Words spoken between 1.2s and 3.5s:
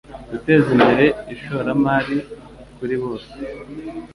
ishoramari kuri bose